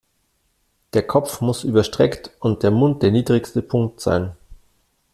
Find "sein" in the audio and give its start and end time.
4.01-4.31